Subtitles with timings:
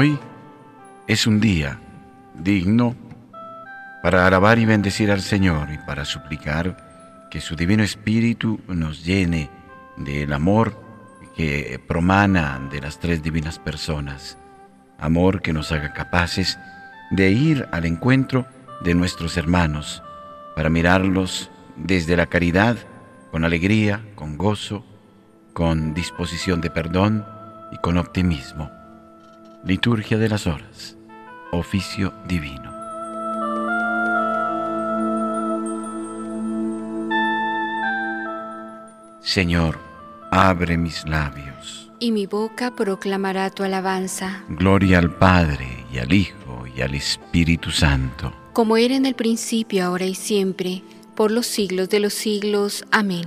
[0.00, 0.16] Hoy
[1.08, 1.80] es un día
[2.32, 2.94] digno
[4.00, 9.50] para alabar y bendecir al Señor y para suplicar que su Divino Espíritu nos llene
[9.96, 10.80] del amor
[11.34, 14.38] que promana de las tres divinas personas,
[15.00, 16.60] amor que nos haga capaces
[17.10, 18.46] de ir al encuentro
[18.84, 20.04] de nuestros hermanos,
[20.54, 22.76] para mirarlos desde la caridad,
[23.32, 24.84] con alegría, con gozo,
[25.54, 27.26] con disposición de perdón
[27.72, 28.77] y con optimismo.
[29.64, 30.96] Liturgia de las horas,
[31.50, 32.72] oficio divino.
[39.20, 39.78] Señor,
[40.30, 41.90] abre mis labios.
[41.98, 44.44] Y mi boca proclamará tu alabanza.
[44.48, 48.32] Gloria al Padre y al Hijo y al Espíritu Santo.
[48.52, 50.82] Como era en el principio, ahora y siempre,
[51.16, 52.86] por los siglos de los siglos.
[52.92, 53.26] Amén.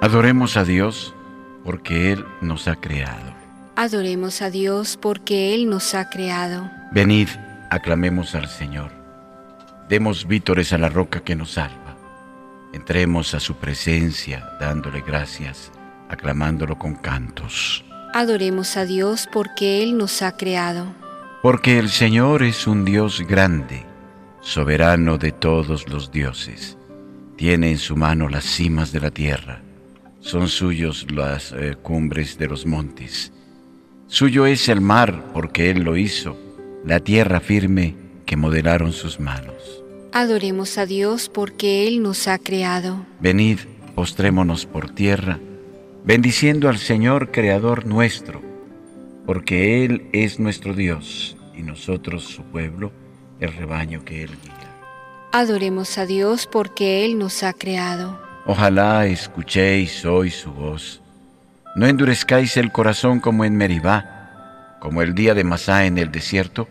[0.00, 1.14] Adoremos a Dios
[1.64, 3.33] porque Él nos ha creado.
[3.76, 6.70] Adoremos a Dios porque Él nos ha creado.
[6.92, 7.28] Venid,
[7.70, 8.92] aclamemos al Señor.
[9.88, 11.96] Demos vítores a la roca que nos salva.
[12.72, 15.72] Entremos a su presencia dándole gracias,
[16.08, 17.84] aclamándolo con cantos.
[18.14, 20.86] Adoremos a Dios porque Él nos ha creado.
[21.42, 23.84] Porque el Señor es un Dios grande,
[24.40, 26.78] soberano de todos los dioses.
[27.36, 29.62] Tiene en su mano las cimas de la tierra.
[30.20, 33.33] Son suyos las eh, cumbres de los montes.
[34.14, 36.36] Suyo es el mar porque Él lo hizo,
[36.84, 39.82] la tierra firme que modelaron sus manos.
[40.12, 43.04] Adoremos a Dios porque Él nos ha creado.
[43.18, 43.58] Venid,
[43.96, 45.40] postrémonos por tierra,
[46.04, 48.40] bendiciendo al Señor Creador nuestro,
[49.26, 52.92] porque Él es nuestro Dios y nosotros su pueblo,
[53.40, 54.70] el rebaño que Él guía.
[55.32, 58.16] Adoremos a Dios porque Él nos ha creado.
[58.46, 61.02] Ojalá escuchéis hoy su voz.
[61.74, 66.68] No endurezcáis el corazón como en Meribá, como el día de Masá en el desierto,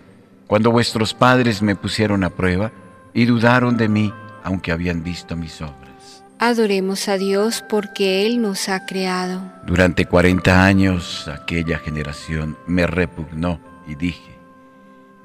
[0.47, 2.71] cuando vuestros padres me pusieron a prueba
[3.13, 4.13] y dudaron de mí,
[4.43, 6.23] aunque habían visto mis obras.
[6.39, 9.41] Adoremos a Dios porque Él nos ha creado.
[9.65, 14.37] Durante cuarenta años aquella generación me repugnó y dije,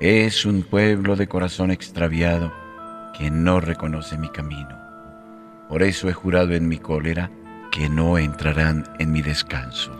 [0.01, 2.53] es un pueblo de corazón extraviado
[3.17, 4.77] que no reconoce mi camino.
[5.69, 7.31] Por eso he jurado en mi cólera
[7.79, 9.93] que no entrarán en mi descanso.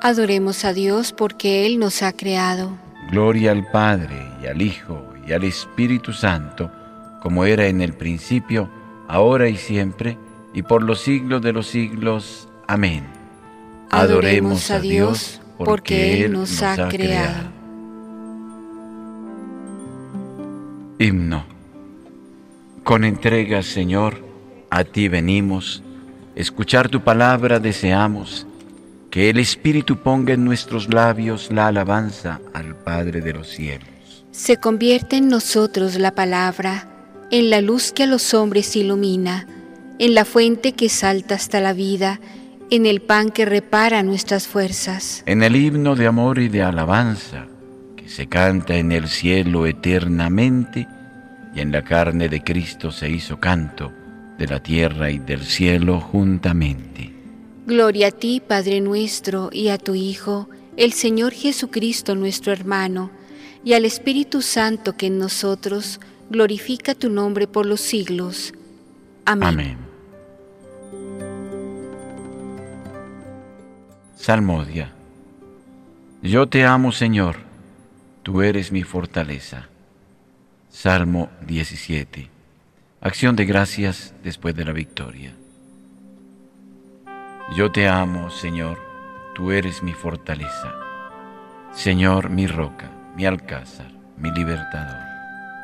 [0.00, 2.78] Adoremos a Dios porque Él nos ha creado.
[3.10, 6.70] Gloria al Padre y al Hijo y al Espíritu Santo,
[7.20, 8.70] como era en el principio,
[9.08, 10.16] ahora y siempre,
[10.54, 12.48] y por los siglos de los siglos.
[12.68, 13.04] Amén.
[13.90, 17.48] Adoremos a Dios porque Él nos ha creado.
[21.00, 21.44] Himno.
[22.84, 24.24] Con entrega, Señor,
[24.70, 25.82] a ti venimos,
[26.36, 28.46] escuchar tu palabra deseamos,
[29.10, 34.26] que el Espíritu ponga en nuestros labios la alabanza al Padre de los cielos.
[34.30, 36.88] Se convierte en nosotros la palabra
[37.30, 39.46] en la luz que a los hombres ilumina,
[39.98, 42.20] en la fuente que salta hasta la vida,
[42.70, 45.22] en el pan que repara nuestras fuerzas.
[45.26, 47.46] En el himno de amor y de alabanza
[47.96, 50.86] que se canta en el cielo eternamente,
[51.54, 53.90] y en la carne de Cristo se hizo canto
[54.38, 57.12] de la tierra y del cielo juntamente.
[57.66, 63.10] Gloria a ti, Padre nuestro, y a tu Hijo, el Señor Jesucristo nuestro hermano,
[63.64, 68.52] y al Espíritu Santo que en nosotros glorifica tu nombre por los siglos.
[69.24, 69.48] Amén.
[69.48, 69.78] Amén.
[74.16, 74.92] Salmodia.
[76.22, 77.36] Yo te amo, Señor,
[78.22, 79.68] tú eres mi fortaleza.
[80.68, 82.35] Salmo 17.
[83.00, 85.32] Acción de gracias después de la victoria.
[87.54, 88.78] Yo te amo, Señor,
[89.34, 90.74] tú eres mi fortaleza.
[91.72, 94.96] Señor, mi roca, mi alcázar, mi libertador.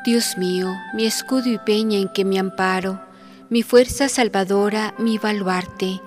[0.05, 3.01] Dios mío, mi escudo y peña en que me amparo,
[3.49, 6.01] mi fuerza salvadora, mi baluarte,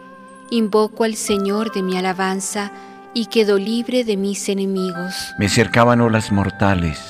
[0.50, 2.70] invoco al Señor de mi alabanza
[3.14, 5.34] y quedo libre de mis enemigos.
[5.38, 7.00] Me cercaban olas mortales,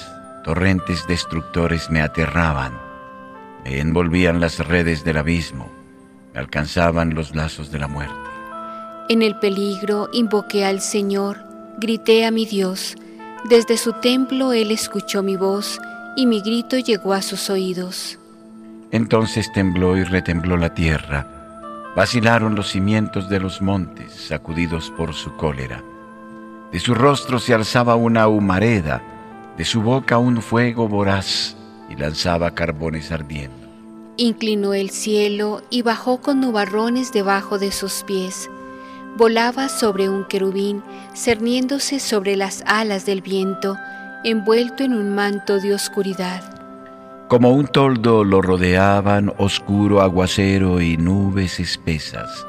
[0.42, 2.85] torrentes destructores me aterraban,
[3.66, 5.68] me envolvían las redes del abismo,
[6.32, 8.14] me alcanzaban los lazos de la muerte.
[9.08, 11.38] En el peligro invoqué al Señor,
[11.78, 12.94] grité a mi Dios,
[13.48, 15.80] desde su templo Él escuchó mi voz,
[16.14, 18.20] y mi grito llegó a sus oídos.
[18.92, 21.26] Entonces tembló y retembló la tierra,
[21.96, 25.82] vacilaron los cimientos de los montes, sacudidos por su cólera.
[26.70, 29.02] De su rostro se alzaba una humareda,
[29.56, 31.56] de su boca un fuego voraz,
[31.88, 33.66] y lanzaba carbones ardiendo.
[34.16, 38.50] Inclinó el cielo y bajó con nubarrones debajo de sus pies.
[39.16, 40.82] Volaba sobre un querubín,
[41.14, 43.76] cerniéndose sobre las alas del viento,
[44.24, 46.42] envuelto en un manto de oscuridad.
[47.28, 52.46] Como un toldo lo rodeaban oscuro aguacero y nubes espesas.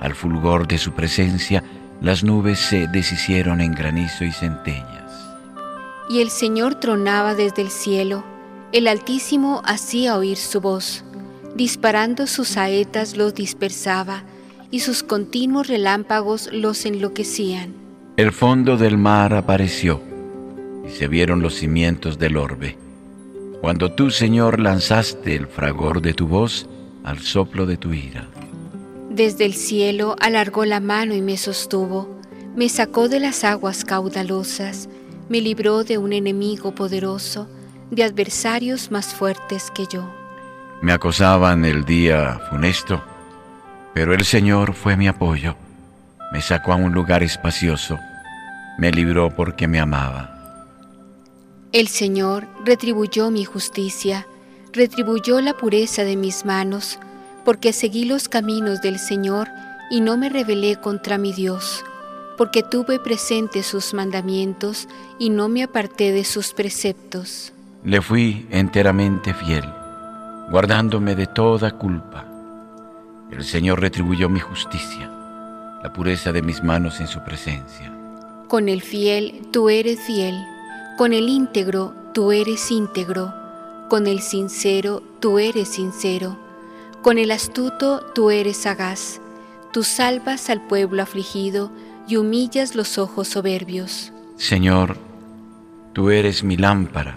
[0.00, 1.64] Al fulgor de su presencia,
[2.00, 5.34] las nubes se deshicieron en granizo y centellas.
[6.08, 8.22] Y el Señor tronaba desde el cielo,
[8.76, 11.02] el Altísimo hacía oír su voz,
[11.54, 14.24] disparando sus saetas los dispersaba,
[14.70, 17.72] y sus continuos relámpagos los enloquecían.
[18.18, 20.02] El fondo del mar apareció,
[20.86, 22.76] y se vieron los cimientos del orbe.
[23.62, 26.66] Cuando tú, Señor, lanzaste el fragor de tu voz
[27.02, 28.28] al soplo de tu ira.
[29.08, 32.14] Desde el cielo alargó la mano y me sostuvo,
[32.54, 34.90] me sacó de las aguas caudalosas,
[35.30, 37.48] me libró de un enemigo poderoso,
[37.90, 40.08] de adversarios más fuertes que yo.
[40.82, 43.02] Me acosaban el día funesto,
[43.94, 45.56] pero el Señor fue mi apoyo,
[46.32, 47.98] me sacó a un lugar espacioso,
[48.78, 50.32] me libró porque me amaba.
[51.72, 54.26] El Señor retribuyó mi justicia,
[54.72, 56.98] retribuyó la pureza de mis manos,
[57.44, 59.48] porque seguí los caminos del Señor
[59.90, 61.84] y no me rebelé contra mi Dios,
[62.36, 67.52] porque tuve presente sus mandamientos y no me aparté de sus preceptos.
[67.86, 69.64] Le fui enteramente fiel,
[70.50, 72.26] guardándome de toda culpa.
[73.30, 75.10] El Señor retribuyó mi justicia,
[75.82, 77.90] la pureza de mis manos en su presencia.
[78.48, 80.36] Con el fiel tú eres fiel,
[80.98, 83.32] con el íntegro tú eres íntegro,
[83.88, 86.36] con el sincero tú eres sincero
[87.06, 89.20] con el astuto tú eres sagaz,
[89.72, 91.70] tú salvas al pueblo afligido
[92.08, 94.12] y humillas los ojos soberbios.
[94.36, 94.96] Señor,
[95.92, 97.16] tú eres mi lámpara,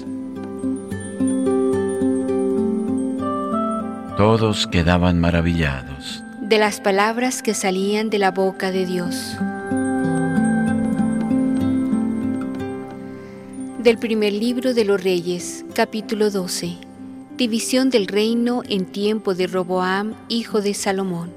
[4.21, 9.15] Todos quedaban maravillados de las palabras que salían de la boca de Dios.
[13.79, 16.77] Del primer libro de los Reyes, capítulo 12.
[17.35, 21.33] División del reino en tiempo de Roboam, hijo de Salomón.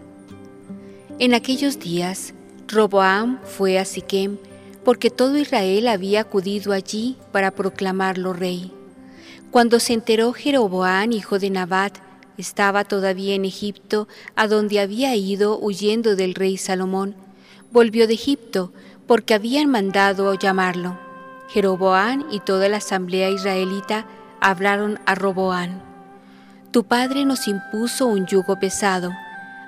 [1.19, 2.34] En aquellos días,
[2.69, 4.36] Roboam fue a Siquem
[4.84, 8.70] porque todo Israel había acudido allí para proclamarlo rey.
[9.50, 12.04] Cuando se enteró Jeroboam, hijo de Nabat,
[12.38, 17.14] estaba todavía en Egipto, a donde había ido huyendo del rey Salomón.
[17.72, 18.72] Volvió de Egipto
[19.06, 20.98] porque habían mandado llamarlo.
[21.48, 24.06] Jeroboam y toda la asamblea israelita
[24.40, 25.81] hablaron a Roboam.
[26.70, 29.12] Tu padre nos impuso un yugo pesado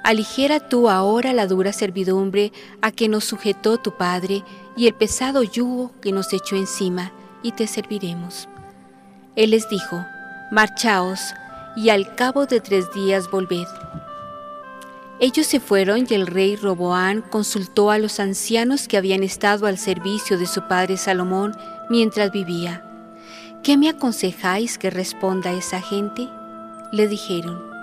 [0.07, 4.45] Aligera tú ahora la dura servidumbre a que nos sujetó tu Padre
[4.77, 7.11] y el pesado yugo que nos echó encima,
[7.43, 8.49] y te serviremos.
[9.35, 10.07] Él les dijo,
[10.53, 11.35] Marchaos,
[11.77, 13.69] y al cabo de tres días volved.
[15.21, 19.79] Ellos se fueron y el rey Roboán consultó a los ancianos que habían estado al
[19.79, 21.57] servicio de su padre Salomón
[21.89, 22.83] mientras vivía.
[23.63, 26.29] ¿Qué me aconsejáis que responda a esa gente?
[26.93, 27.77] Le dijeron,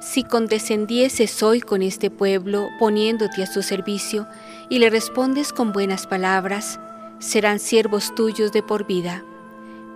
[0.00, 4.28] si condescendieses hoy con este pueblo, poniéndote a su servicio,
[4.68, 6.78] y le respondes con buenas palabras,
[7.18, 9.24] serán siervos tuyos de por vida.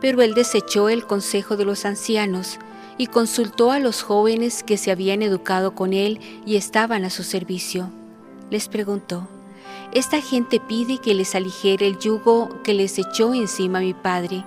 [0.01, 2.59] Pero él desechó el consejo de los ancianos
[2.99, 7.23] y consultó a los jóvenes que se habían educado con él y estaban a su
[7.23, 7.91] servicio.
[8.51, 9.29] Les preguntó,
[9.93, 14.45] Esta gente pide que les aligere el yugo que les echó encima mi padre.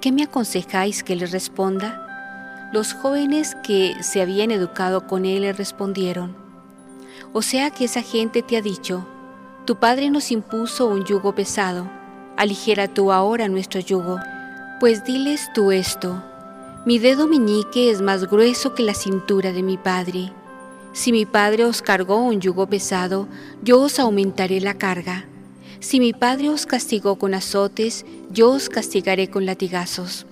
[0.00, 2.68] ¿Qué me aconsejáis que les responda?
[2.72, 6.46] Los jóvenes que se habían educado con él le respondieron,
[7.32, 9.06] o sea que esa gente te ha dicho,
[9.66, 11.88] tu padre nos impuso un yugo pesado,
[12.36, 14.18] aligera tú ahora nuestro yugo.
[14.80, 16.22] Pues diles tú esto,
[16.86, 20.30] mi dedo meñique es más grueso que la cintura de mi padre.
[20.92, 23.26] Si mi padre os cargó un yugo pesado,
[23.60, 25.24] yo os aumentaré la carga.
[25.80, 30.26] Si mi padre os castigó con azotes, yo os castigaré con latigazos.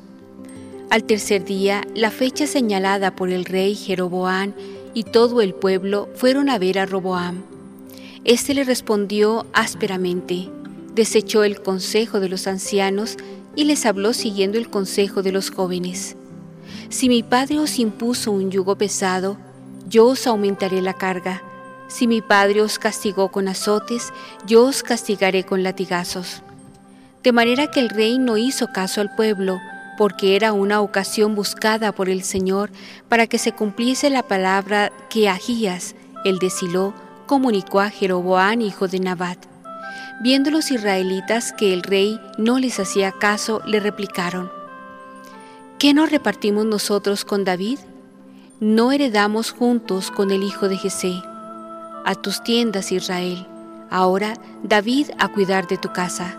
[0.91, 4.53] Al tercer día, la fecha señalada por el rey Jeroboam
[4.95, 7.43] y todo el pueblo fueron a ver a Roboam.
[8.23, 10.49] Este le respondió ásperamente,
[10.95, 13.17] desechó el consejo de los ancianos
[13.57, 16.17] y les habló siguiendo el consejo de los jóvenes.
[16.89, 19.37] Si mi padre os impuso un yugo pesado,
[19.89, 21.43] yo os aumentaré la carga.
[21.89, 24.13] Si mi padre os castigó con azotes,
[24.47, 26.43] yo os castigaré con latigazos.
[27.25, 29.59] de manera que el rey no hizo caso al pueblo,
[29.97, 32.71] porque era una ocasión buscada por el Señor
[33.09, 35.95] para que se cumpliese la palabra que Agías,
[36.25, 36.93] el de Silo,
[37.27, 39.39] comunicó a Jeroboán, hijo de Nabat.
[40.21, 44.51] Viendo los israelitas que el rey no les hacía caso, le replicaron,
[45.85, 47.79] ¿Qué nos repartimos nosotros con David?
[48.59, 51.13] ¿No heredamos juntos con el hijo de Jesé?
[52.07, 53.47] A tus tiendas, Israel.
[53.91, 56.39] Ahora, David a cuidar de tu casa.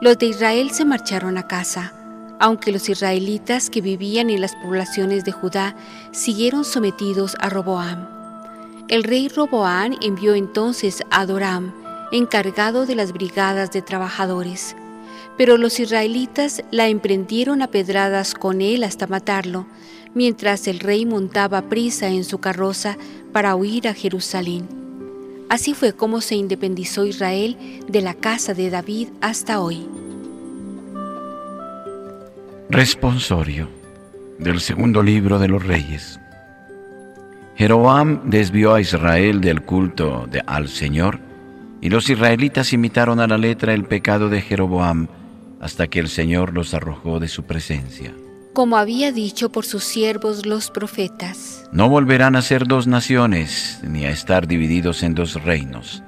[0.00, 1.92] Los de Israel se marcharon a casa
[2.40, 5.76] aunque los israelitas que vivían en las poblaciones de Judá
[6.10, 8.08] siguieron sometidos a Roboam.
[8.88, 11.74] El rey Roboam envió entonces a Doram,
[12.12, 14.74] encargado de las brigadas de trabajadores.
[15.36, 19.66] Pero los israelitas la emprendieron a pedradas con él hasta matarlo,
[20.14, 22.96] mientras el rey montaba prisa en su carroza
[23.32, 24.68] para huir a Jerusalén.
[25.48, 27.56] Así fue como se independizó Israel
[27.88, 29.86] de la casa de David hasta hoy.
[32.68, 33.68] Responsorio
[34.38, 36.20] del segundo libro de los reyes.
[37.56, 41.18] Jeroboam desvió a Israel del culto de, al Señor,
[41.80, 45.08] y los israelitas imitaron a la letra el pecado de Jeroboam
[45.60, 48.14] hasta que el Señor los arrojó de su presencia.
[48.52, 51.68] Como había dicho por sus siervos los profetas.
[51.72, 56.02] No volverán a ser dos naciones, ni a estar divididos en dos reinos.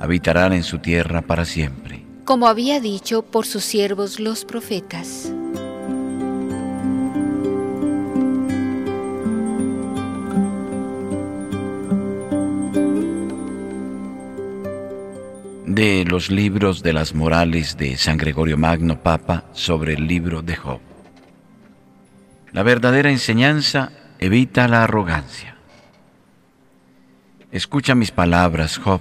[0.00, 2.04] Habitarán en su tierra para siempre.
[2.24, 5.32] Como había dicho por sus siervos los profetas.
[15.82, 20.78] Los libros de las morales de San Gregorio Magno Papa sobre el libro de Job.
[22.52, 25.56] La verdadera enseñanza evita la arrogancia.
[27.50, 29.00] Escucha mis palabras, Job,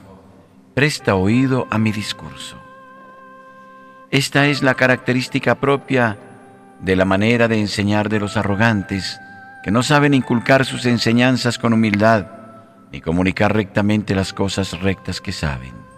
[0.74, 2.58] presta oído a mi discurso.
[4.10, 6.18] Esta es la característica propia
[6.80, 9.20] de la manera de enseñar de los arrogantes,
[9.64, 12.26] que no saben inculcar sus enseñanzas con humildad,
[12.92, 15.91] ni comunicar rectamente las cosas rectas que saben.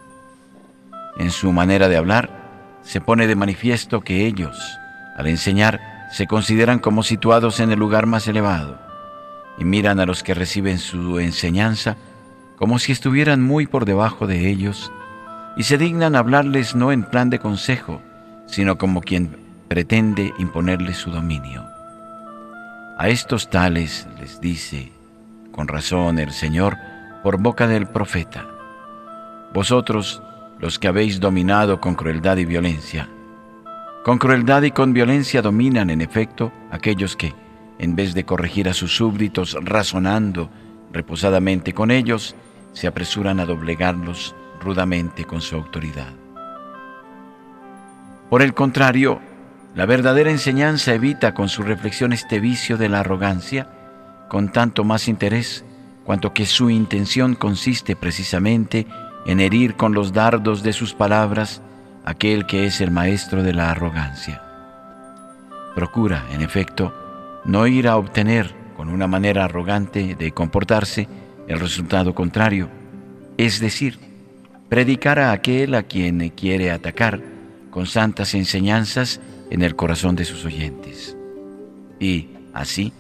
[1.18, 4.58] En su manera de hablar, se pone de manifiesto que ellos,
[5.16, 5.80] al enseñar,
[6.12, 8.80] se consideran como situados en el lugar más elevado
[9.58, 11.98] y miran a los que reciben su enseñanza
[12.58, 14.92] como si estuvieran muy por debajo de ellos
[15.56, 18.02] y se dignan hablarles no en plan de consejo,
[18.48, 21.66] sino como quien pretende imponerles su dominio.
[22.98, 24.92] A estos tales les dice,
[25.52, 26.78] con razón el Señor,
[27.24, 28.46] por boca del profeta,
[29.54, 30.22] vosotros
[30.64, 33.10] los que habéis dominado con crueldad y violencia.
[34.06, 37.34] Con crueldad y con violencia dominan, en efecto, aquellos que,
[37.80, 40.50] en vez de corregir a sus súbditos razonando
[40.94, 42.34] reposadamente con ellos,
[42.72, 46.14] se apresuran a doblegarlos rudamente con su autoridad.
[48.30, 49.20] Por el contrario,
[49.76, 53.68] la verdadera enseñanza evita con su reflexión este vicio de la arrogancia,
[54.30, 55.66] con tanto más interés,
[56.06, 58.88] cuanto que su intención consiste precisamente
[59.26, 61.62] en herir con los dardos de sus palabras
[62.06, 64.42] aquel que es el maestro de la arrogancia.
[65.76, 66.94] Procura, en efecto,
[67.46, 71.08] no ir a obtener con una manera arrogante de comportarse
[71.48, 72.70] el resultado contrario,
[73.38, 74.00] es decir,
[74.70, 77.22] predicar a aquel a quien quiere atacar
[77.70, 81.18] con santas enseñanzas en el corazón de sus oyentes.
[82.00, 82.94] Y, así,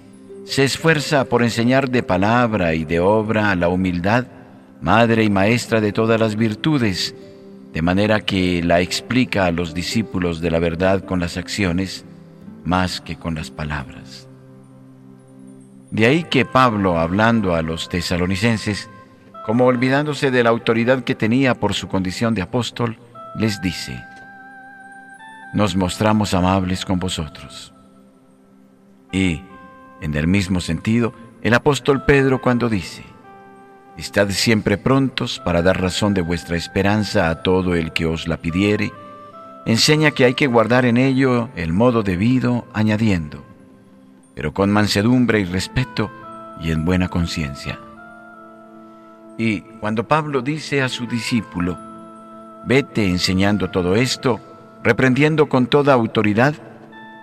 [0.45, 4.25] se esfuerza por enseñar de palabra y de obra la humildad
[4.83, 7.15] madre y maestra de todas las virtudes,
[7.71, 12.05] de manera que la explica a los discípulos de la verdad con las acciones
[12.65, 14.27] más que con las palabras.
[15.89, 18.89] De ahí que Pablo, hablando a los tesalonicenses,
[19.45, 22.97] como olvidándose de la autoridad que tenía por su condición de apóstol,
[23.37, 23.97] les dice,
[25.53, 27.73] nos mostramos amables con vosotros.
[29.11, 29.41] Y,
[30.01, 33.12] en el mismo sentido, el apóstol Pedro cuando dice,
[33.97, 38.37] Estad siempre prontos para dar razón de vuestra esperanza a todo el que os la
[38.37, 38.91] pidiere.
[39.67, 43.43] Enseña que hay que guardar en ello el modo debido, añadiendo,
[44.33, 46.11] pero con mansedumbre y respeto
[46.59, 47.79] y en buena conciencia.
[49.37, 51.77] Y cuando Pablo dice a su discípulo,
[52.65, 54.39] vete enseñando todo esto,
[54.83, 56.55] reprendiendo con toda autoridad,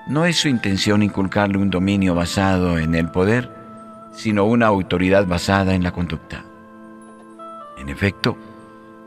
[0.06, 3.50] no es su intención inculcarle un dominio basado en el poder,
[4.12, 6.44] sino una autoridad basada en la conducta.
[7.80, 8.37] En efecto,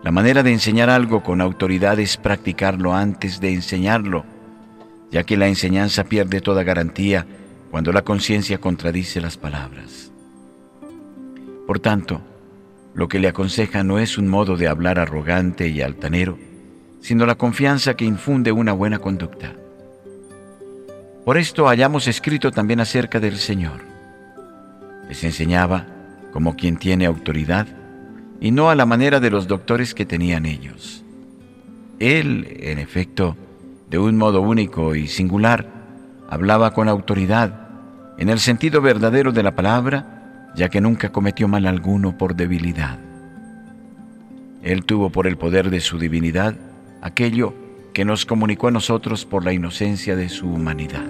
[0.01, 4.25] la manera de enseñar algo con autoridad es practicarlo antes de enseñarlo,
[5.11, 7.27] ya que la enseñanza pierde toda garantía
[7.69, 10.11] cuando la conciencia contradice las palabras.
[11.67, 12.21] Por tanto,
[12.95, 16.39] lo que le aconseja no es un modo de hablar arrogante y altanero,
[16.99, 19.53] sino la confianza que infunde una buena conducta.
[21.25, 23.81] Por esto hayamos escrito también acerca del Señor.
[25.07, 25.85] Les enseñaba
[26.31, 27.67] como quien tiene autoridad
[28.39, 31.03] y no a la manera de los doctores que tenían ellos.
[31.99, 33.37] Él, en efecto,
[33.89, 35.69] de un modo único y singular,
[36.29, 37.67] hablaba con autoridad,
[38.17, 42.99] en el sentido verdadero de la palabra, ya que nunca cometió mal alguno por debilidad.
[44.61, 46.55] Él tuvo por el poder de su divinidad
[47.01, 47.53] aquello
[47.93, 51.05] que nos comunicó a nosotros por la inocencia de su humanidad.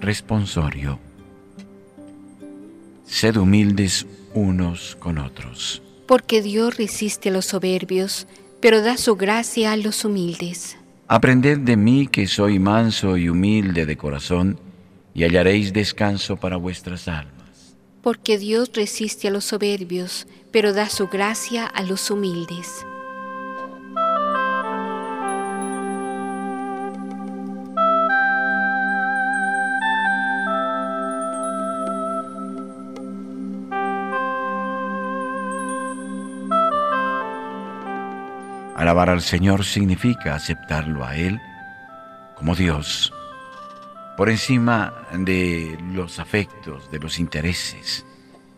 [0.00, 0.98] Responsorio.
[3.04, 5.82] Sed humildes unos con otros.
[6.06, 8.26] Porque Dios resiste a los soberbios,
[8.60, 10.76] pero da su gracia a los humildes.
[11.08, 14.58] Aprended de mí que soy manso y humilde de corazón,
[15.14, 17.76] y hallaréis descanso para vuestras almas.
[18.02, 22.84] Porque Dios resiste a los soberbios, pero da su gracia a los humildes.
[38.74, 41.40] Alabar al Señor significa aceptarlo a Él
[42.34, 43.12] como Dios,
[44.16, 48.04] por encima de los afectos, de los intereses,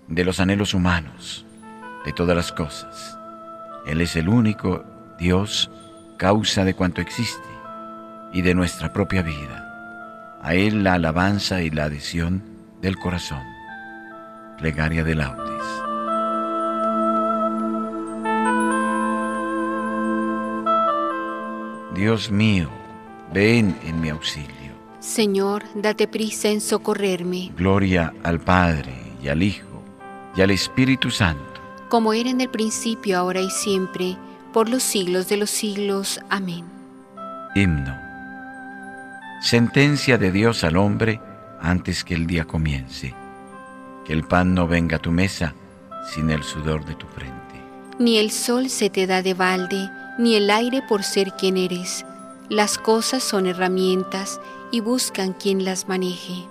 [0.09, 1.45] de los anhelos humanos,
[2.05, 3.19] de todas las cosas.
[3.87, 4.85] Él es el único
[5.19, 5.71] Dios,
[6.17, 7.49] causa de cuanto existe
[8.33, 10.39] y de nuestra propia vida.
[10.43, 12.43] A Él la alabanza y la adhesión
[12.81, 13.43] del corazón.
[14.59, 15.86] Plegaria de laudes.
[21.97, 22.69] Dios mío,
[23.33, 24.77] ven en mi auxilio.
[25.01, 27.53] Señor, date prisa en socorrerme.
[27.57, 29.83] Gloria al Padre y al Hijo
[30.37, 31.43] y al Espíritu Santo.
[31.89, 34.19] Como era en el principio, ahora y siempre,
[34.53, 36.21] por los siglos de los siglos.
[36.29, 36.67] Amén.
[37.55, 37.97] Himno.
[39.41, 41.19] Sentencia de Dios al hombre
[41.63, 43.15] antes que el día comience.
[44.05, 45.55] Que el pan no venga a tu mesa
[46.13, 47.35] sin el sudor de tu frente.
[47.99, 52.05] Ni el sol se te da de balde ni el aire por ser quien eres.
[52.49, 56.45] Las cosas son herramientas y buscan quien las maneje.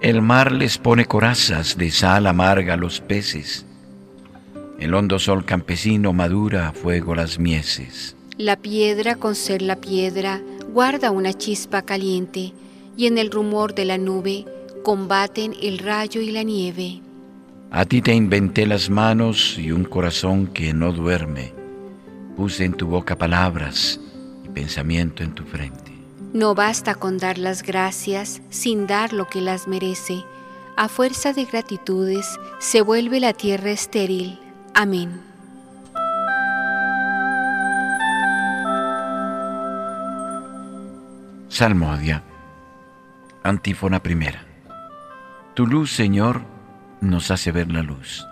[0.00, 3.64] El mar les pone corazas de sal amarga a los peces.
[4.78, 8.14] El hondo sol campesino madura a fuego las mieses.
[8.36, 12.52] La piedra con ser la piedra guarda una chispa caliente
[12.96, 14.44] y en el rumor de la nube
[14.84, 17.00] combaten el rayo y la nieve.
[17.70, 21.55] A ti te inventé las manos y un corazón que no duerme
[22.36, 23.98] Puse en tu boca palabras
[24.44, 25.92] y pensamiento en tu frente.
[26.34, 30.22] No basta con dar las gracias sin dar lo que las merece.
[30.76, 34.38] A fuerza de gratitudes se vuelve la tierra estéril.
[34.74, 35.22] Amén.
[41.48, 42.22] Salmodia.
[43.42, 44.44] Antífona primera.
[45.54, 46.42] Tu luz, Señor,
[47.00, 48.26] nos hace ver la luz.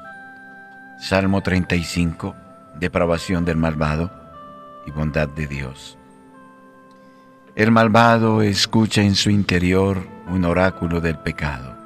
[1.00, 2.43] Salmo 35
[2.78, 4.10] depravación del malvado
[4.86, 5.96] y bondad de Dios.
[7.54, 11.76] El malvado escucha en su interior un oráculo del pecado.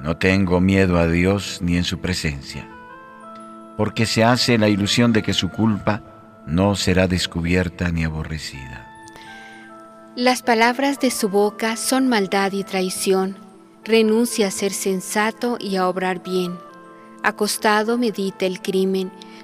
[0.00, 2.68] No tengo miedo a Dios ni en su presencia,
[3.76, 6.02] porque se hace la ilusión de que su culpa
[6.46, 8.86] no será descubierta ni aborrecida.
[10.14, 13.36] Las palabras de su boca son maldad y traición.
[13.84, 16.58] Renuncia a ser sensato y a obrar bien.
[17.22, 19.10] Acostado medita el crimen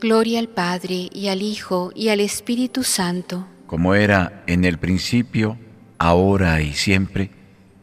[0.00, 3.46] Gloria al Padre y al Hijo y al Espíritu Santo.
[3.66, 5.58] Como era en el principio,
[5.98, 7.30] ahora y siempre,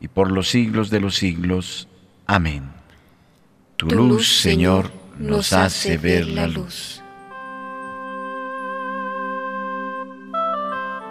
[0.02, 1.88] y por los siglos de los siglos.
[2.26, 2.72] Amén.
[3.76, 7.04] Tu, luz, Señor, nos hace ver la luz.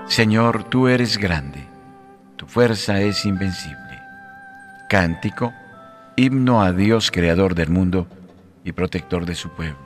[0.09, 1.65] Señor, tú eres grande,
[2.35, 4.01] tu fuerza es invencible.
[4.89, 5.55] Cántico,
[6.17, 8.09] himno a Dios, creador del mundo
[8.65, 9.86] y protector de su pueblo.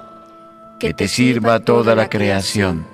[0.81, 2.85] Que te sirva toda la creación,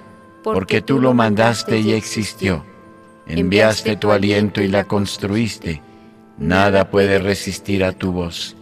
[0.43, 2.63] porque tú lo mandaste y existió.
[3.25, 5.81] Enviaste tu aliento y la construiste.
[6.37, 8.55] Nada puede resistir a tu voz.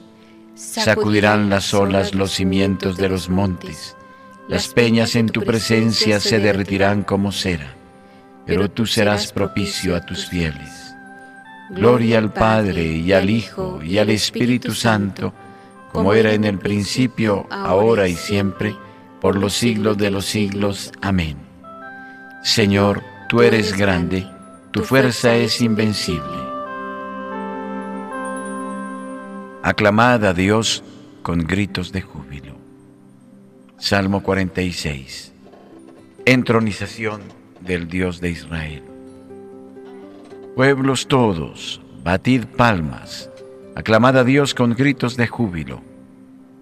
[0.55, 3.97] Sacudirán las olas los cimientos de los montes.
[4.47, 7.75] Las peñas en tu presencia se derretirán como cera
[8.45, 10.95] pero tú serás propicio a tus fieles.
[11.71, 15.33] Gloria al Padre y al Hijo y al Espíritu Santo,
[15.91, 18.75] como era en el principio, ahora y siempre,
[19.25, 20.91] por los siglos de los siglos.
[21.01, 21.35] Amén.
[22.43, 24.23] Señor, tú eres grande,
[24.69, 26.37] tu fuerza es invencible.
[29.63, 30.83] Aclamad a Dios
[31.23, 32.55] con gritos de júbilo.
[33.79, 35.33] Salmo 46.
[36.25, 37.21] Entronización
[37.61, 38.83] del Dios de Israel.
[40.55, 43.31] Pueblos todos, batid palmas,
[43.75, 45.81] aclamad a Dios con gritos de júbilo,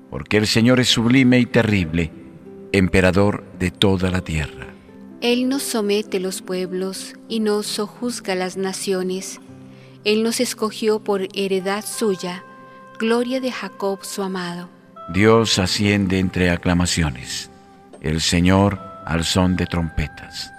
[0.10, 2.22] porque el Señor es sublime y terrible,
[2.73, 4.67] emperador de toda la tierra.
[5.21, 9.39] Él nos somete los pueblos y nos sojuzga las naciones.
[10.03, 12.43] Él nos escogió por heredad suya,
[12.99, 14.67] gloria de Jacob su amado.
[15.13, 17.49] Dios asciende entre aclamaciones,
[18.01, 20.51] el Señor al son de trompetas.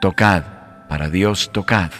[0.00, 0.44] Tocad,
[0.88, 1.90] para Dios tocad,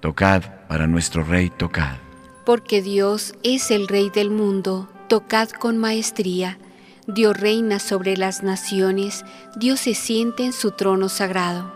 [0.00, 1.96] tocad, para nuestro Rey tocad.
[2.44, 6.58] Porque Dios es el Rey del mundo, tocad con maestría.
[7.06, 9.24] Dios reina sobre las naciones,
[9.56, 11.72] Dios se siente en su trono sagrado.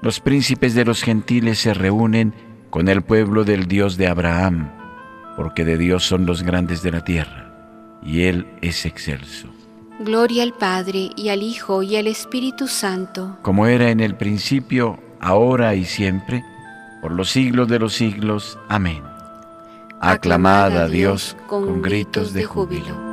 [0.00, 2.34] Los príncipes de los gentiles se reúnen
[2.70, 4.70] con el pueblo del Dios de Abraham,
[5.36, 7.52] porque de Dios son los grandes de la tierra,
[8.02, 9.48] y Él es excelso.
[10.00, 13.36] Gloria al Padre y al Hijo y al Espíritu Santo.
[13.42, 16.42] Como era en el principio, ahora y siempre,
[17.02, 18.58] por los siglos de los siglos.
[18.68, 19.02] Amén.
[20.00, 23.11] Aclamad a Dios con gritos de júbilo.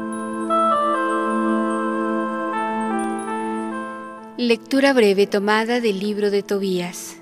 [4.41, 7.17] Lectura breve tomada del libro de Tobías.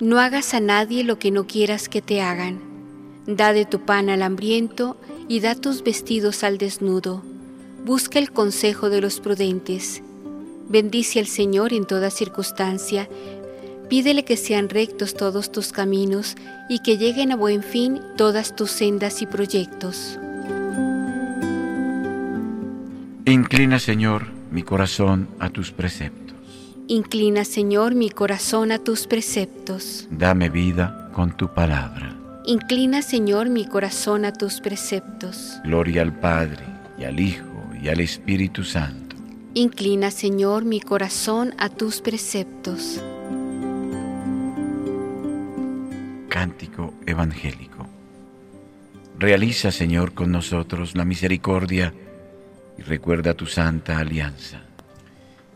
[0.00, 2.58] No hagas a nadie lo que no quieras que te hagan.
[3.26, 4.96] Da de tu pan al hambriento
[5.28, 7.22] y da tus vestidos al desnudo
[7.84, 10.02] Busca el consejo de los prudentes.
[10.70, 13.10] Bendice al Señor en toda circunstancia.
[13.90, 16.34] Pídele que sean rectos todos tus caminos
[16.70, 20.18] y que lleguen a buen fin todas tus sendas y proyectos.
[23.26, 26.27] Inclina, Señor, mi corazón a tus preceptos.
[26.90, 30.08] Inclina, Señor, mi corazón a tus preceptos.
[30.10, 32.16] Dame vida con tu palabra.
[32.46, 35.60] Inclina, Señor, mi corazón a tus preceptos.
[35.64, 36.64] Gloria al Padre,
[36.98, 37.44] y al Hijo,
[37.82, 39.16] y al Espíritu Santo.
[39.52, 43.02] Inclina, Señor, mi corazón a tus preceptos.
[46.30, 47.86] Cántico Evangélico.
[49.18, 51.92] Realiza, Señor, con nosotros la misericordia
[52.78, 54.67] y recuerda tu santa alianza.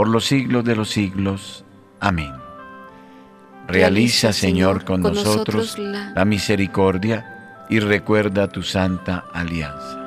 [0.00, 1.62] por los siglos de los siglos.
[2.00, 2.32] Amén.
[3.68, 6.12] Realiza, Señor, con, nosotros, la...
[6.16, 9.98] la misericordia y recuerda tu santa alianza.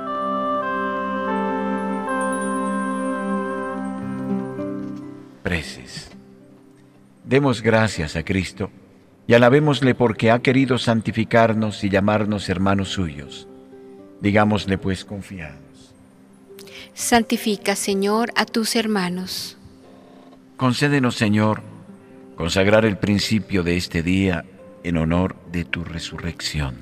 [5.44, 6.10] Preces.
[7.24, 8.72] Demos gracias a Cristo
[9.28, 13.48] y alabémosle porque ha querido santificarnos y llamarnos hermanos suyos.
[14.22, 15.94] Digámosle pues confiados.
[16.96, 19.60] Santifica, Señor, a tus hermanos.
[20.64, 21.62] Concédenos, Señor,
[22.38, 24.46] consagrar el principio de este día
[24.86, 26.78] en honor de tu resurrección.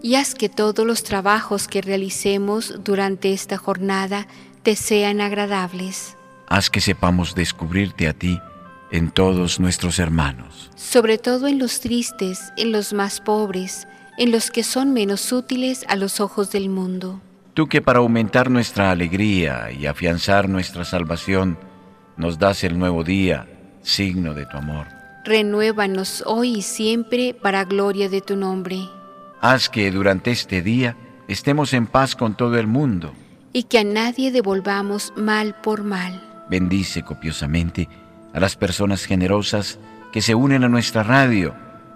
[0.00, 4.26] Y haz que todos los trabajos que realicemos durante esta jornada
[4.62, 6.16] te sean agradables.
[6.48, 8.40] Haz que sepamos descubrirte a ti
[8.90, 10.70] en todos nuestros hermanos.
[10.74, 15.84] Sobre todo en los tristes, en los más pobres, en los que son menos útiles
[15.88, 17.20] a los ojos del mundo.
[17.52, 21.58] Tú que para aumentar nuestra alegría y afianzar nuestra salvación,
[22.16, 23.46] nos das el nuevo día,
[23.82, 24.86] signo de tu amor.
[25.24, 28.78] Renuévanos hoy y siempre para gloria de tu nombre.
[29.40, 30.96] Haz que durante este día
[31.28, 33.12] estemos en paz con todo el mundo.
[33.52, 36.22] Y que a nadie devolvamos mal por mal.
[36.48, 37.88] Bendice copiosamente
[38.32, 39.78] a las personas generosas
[40.12, 41.54] que se unen a nuestra radio,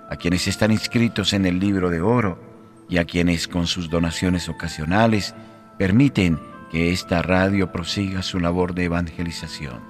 [0.08, 2.40] a quienes están inscritos en el libro de oro
[2.88, 5.34] y a quienes con sus donaciones ocasionales
[5.78, 9.89] permiten que esta radio prosiga su labor de evangelización.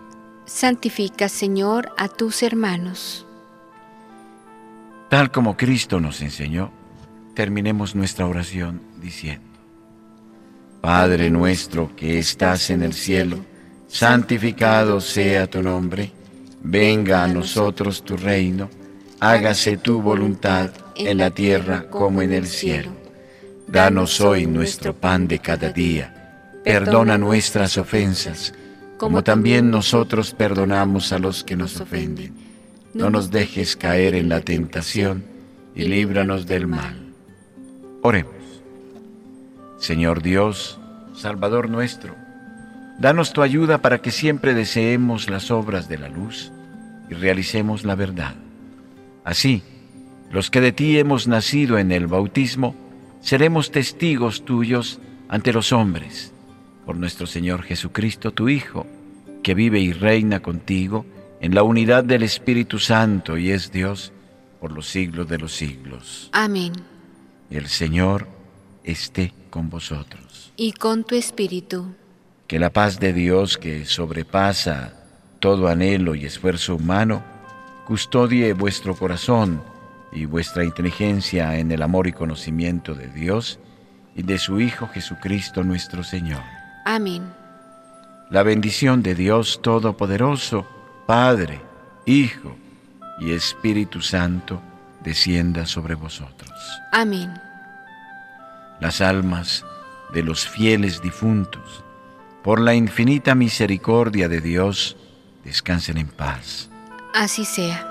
[0.52, 3.24] Santifica, Señor, a tus hermanos.
[5.08, 6.72] Tal como Cristo nos enseñó,
[7.34, 9.46] terminemos nuestra oración diciendo,
[10.80, 13.38] Padre nuestro que estás en el cielo,
[13.86, 16.10] santificado sea tu nombre
[16.62, 18.68] venga a nosotros tu reino,
[19.20, 22.90] hágase tu voluntad en la tierra como en el cielo.
[23.68, 28.52] Danos hoy nuestro pan de cada día, perdona nuestras ofensas,
[29.00, 32.34] como también nosotros perdonamos a los que nos ofenden.
[32.92, 35.24] No nos dejes caer en la tentación
[35.74, 37.14] y líbranos del mal.
[38.02, 38.34] Oremos.
[39.78, 40.78] Señor Dios,
[41.14, 42.14] Salvador nuestro,
[42.98, 46.52] Danos tu ayuda para que siempre deseemos las obras de la luz
[47.08, 48.34] y realicemos la verdad.
[49.24, 49.62] Así,
[50.30, 52.76] los que de ti hemos nacido en el bautismo,
[53.22, 56.34] seremos testigos tuyos ante los hombres,
[56.84, 58.86] por nuestro Señor Jesucristo, tu Hijo,
[59.42, 61.06] que vive y reina contigo
[61.40, 64.12] en la unidad del Espíritu Santo y es Dios
[64.60, 66.28] por los siglos de los siglos.
[66.32, 66.72] Amén.
[67.50, 68.28] El Señor
[68.84, 70.52] esté con vosotros.
[70.56, 71.86] Y con tu Espíritu
[72.50, 74.92] que la paz de Dios que sobrepasa
[75.38, 77.22] todo anhelo y esfuerzo humano,
[77.86, 79.62] custodie vuestro corazón
[80.10, 83.60] y vuestra inteligencia en el amor y conocimiento de Dios
[84.16, 86.42] y de su Hijo Jesucristo nuestro Señor.
[86.84, 87.32] Amén.
[88.30, 90.66] La bendición de Dios Todopoderoso,
[91.06, 91.60] Padre,
[92.06, 92.56] Hijo
[93.20, 94.60] y Espíritu Santo,
[95.02, 96.50] descienda sobre vosotros.
[96.92, 97.32] Amén.
[98.80, 99.64] Las almas
[100.12, 101.84] de los fieles difuntos,
[102.42, 104.96] por la infinita misericordia de Dios,
[105.44, 106.70] descansen en paz.
[107.14, 107.89] Así sea.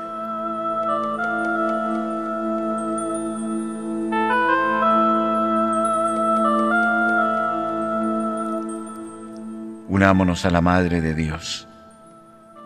[9.90, 11.68] Unámonos a la Madre de Dios,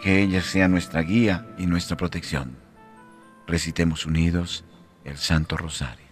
[0.01, 2.57] que ella sea nuestra guía y nuestra protección.
[3.47, 4.65] Recitemos unidos
[5.05, 6.02] el Santo Rosario.